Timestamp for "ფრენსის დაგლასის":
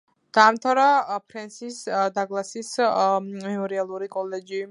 1.33-2.71